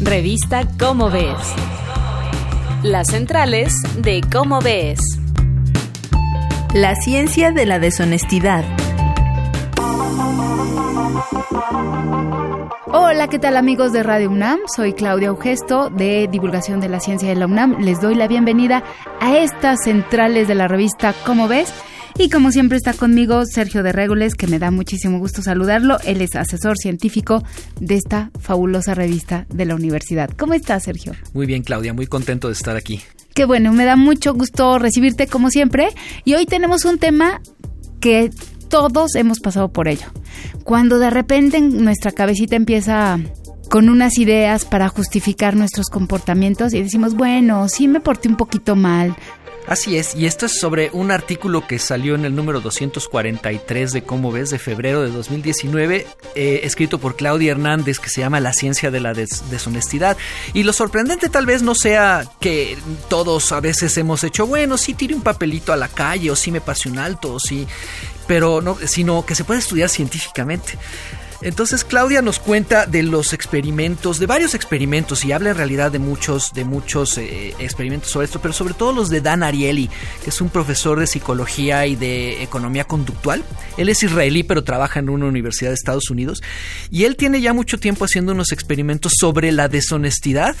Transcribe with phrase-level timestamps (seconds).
[0.00, 1.34] Revista Cómo Ves.
[2.84, 5.00] Las centrales de Cómo Ves.
[6.72, 8.64] La ciencia de la deshonestidad.
[12.92, 14.60] Hola, ¿qué tal amigos de Radio UNAM?
[14.74, 17.80] Soy Claudia Augesto de Divulgación de la Ciencia de la UNAM.
[17.80, 18.84] Les doy la bienvenida
[19.20, 21.74] a estas centrales de la revista Cómo ves.
[22.20, 25.98] Y como siempre está conmigo Sergio de Régules, que me da muchísimo gusto saludarlo.
[26.04, 27.44] Él es asesor científico
[27.80, 30.28] de esta fabulosa revista de la universidad.
[30.36, 31.12] ¿Cómo estás, Sergio?
[31.32, 33.00] Muy bien, Claudia, muy contento de estar aquí.
[33.34, 35.90] Qué bueno, me da mucho gusto recibirte como siempre.
[36.24, 37.40] Y hoy tenemos un tema
[38.00, 38.30] que
[38.68, 40.06] todos hemos pasado por ello.
[40.64, 43.20] Cuando de repente nuestra cabecita empieza
[43.68, 48.76] con unas ideas para justificar nuestros comportamientos y decimos, bueno, sí me porté un poquito
[48.76, 49.14] mal,
[49.68, 54.02] Así es, y esto es sobre un artículo que salió en el número 243 de
[54.02, 58.54] Cómo ves de febrero de 2019, eh, escrito por Claudia Hernández, que se llama La
[58.54, 60.16] ciencia de la deshonestidad.
[60.54, 62.78] Y lo sorprendente tal vez no sea que
[63.10, 66.50] todos a veces hemos hecho, bueno, sí tiré un papelito a la calle, o sí
[66.50, 67.66] me pasé un alto, o sí,
[68.26, 70.78] pero no, sino que se puede estudiar científicamente.
[71.40, 76.00] Entonces Claudia nos cuenta de los experimentos, de varios experimentos, y habla en realidad de
[76.00, 79.88] muchos, de muchos eh, experimentos sobre esto, pero sobre todo los de Dan Ariely,
[80.24, 83.44] que es un profesor de psicología y de economía conductual.
[83.76, 86.42] Él es israelí, pero trabaja en una universidad de Estados Unidos,
[86.90, 90.56] y él tiene ya mucho tiempo haciendo unos experimentos sobre la deshonestidad,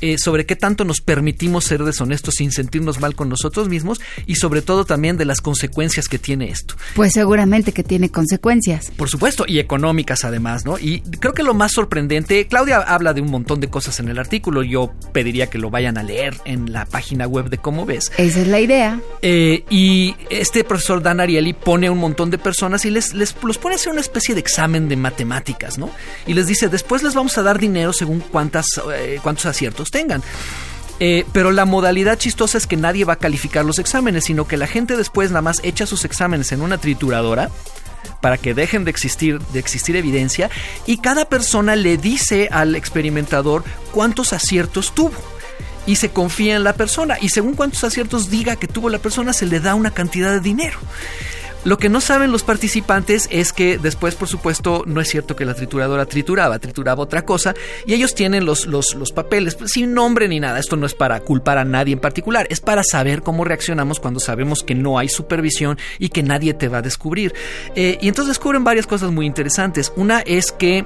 [0.00, 4.36] eh, sobre qué tanto nos permitimos ser deshonestos sin sentirnos mal con nosotros mismos, y
[4.36, 6.76] sobre todo también de las consecuencias que tiene esto.
[6.94, 8.90] Pues seguramente que tiene consecuencias.
[8.96, 10.78] Por supuesto, y económicas además, ¿no?
[10.78, 14.18] Y creo que lo más sorprendente, Claudia habla de un montón de cosas en el
[14.18, 18.12] artículo, yo pediría que lo vayan a leer en la página web de Cómo ves.
[18.18, 19.00] Esa es la idea.
[19.22, 23.34] Eh, y este profesor Dan Ariely pone a un montón de personas y les, les
[23.42, 25.90] los pone a hacer una especie de examen de matemáticas, ¿no?
[26.26, 30.22] Y les dice, después les vamos a dar dinero según cuántas, eh, cuántos aciertos tengan.
[31.00, 34.56] Eh, pero la modalidad chistosa es que nadie va a calificar los exámenes, sino que
[34.56, 37.50] la gente después nada más echa sus exámenes en una trituradora
[38.24, 40.48] para que dejen de existir, de existir evidencia
[40.86, 43.62] y cada persona le dice al experimentador
[43.92, 45.12] cuántos aciertos tuvo
[45.84, 49.34] y se confía en la persona y según cuántos aciertos diga que tuvo la persona
[49.34, 50.78] se le da una cantidad de dinero.
[51.64, 55.46] Lo que no saben los participantes es que después, por supuesto, no es cierto que
[55.46, 57.54] la trituradora trituraba, trituraba otra cosa
[57.86, 60.58] y ellos tienen los, los, papeles sin nombre ni nada.
[60.58, 64.20] Esto no es para culpar a nadie en particular, es para saber cómo reaccionamos cuando
[64.20, 67.32] sabemos que no hay supervisión y que nadie te va a descubrir.
[67.74, 69.92] Eh, y entonces descubren varias cosas muy interesantes.
[69.96, 70.84] Una es que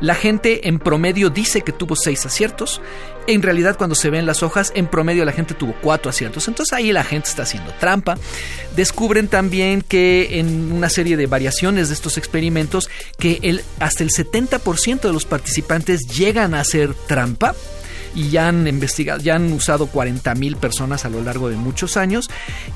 [0.00, 2.80] la gente en promedio dice que tuvo seis aciertos.
[3.26, 6.46] En realidad, cuando se ven las hojas, en promedio la gente tuvo cuatro aciertos.
[6.48, 8.16] Entonces ahí la gente está haciendo trampa.
[8.76, 14.10] Descubren también que en una serie de variaciones de estos experimentos, que el, hasta el
[14.10, 17.54] 70% de los participantes llegan a hacer trampa
[18.14, 21.96] y ya han investigado, ya han usado 40 mil personas a lo largo de muchos
[21.96, 22.28] años.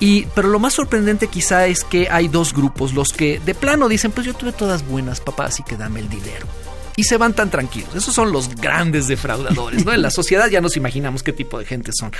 [0.00, 3.88] Y, pero lo más sorprendente quizá es que hay dos grupos, los que de plano
[3.88, 6.46] dicen, pues yo tuve todas buenas, papá, así que dame el dinero
[6.96, 7.94] y se van tan tranquilos.
[7.94, 9.92] Esos son los grandes defraudadores, ¿no?
[9.92, 12.12] En la sociedad ya nos imaginamos qué tipo de gente son.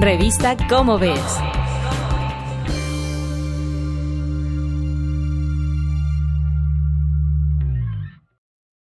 [0.00, 1.57] Revista Cómo ves.